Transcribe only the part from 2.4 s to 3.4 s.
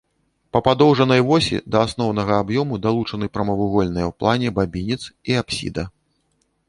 аб'ёму далучаны